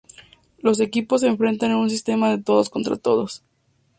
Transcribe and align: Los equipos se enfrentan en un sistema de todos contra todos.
Los 0.57 0.79
equipos 0.79 1.21
se 1.21 1.27
enfrentan 1.27 1.69
en 1.69 1.77
un 1.77 1.91
sistema 1.91 2.31
de 2.31 2.41
todos 2.41 2.71
contra 2.71 2.95
todos. 2.95 3.43